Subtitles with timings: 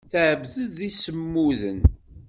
[0.11, 1.79] Tɛebded imsemmuden.